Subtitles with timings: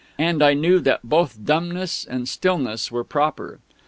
[0.17, 3.59] And I knew that both dumbness and stillness were proper.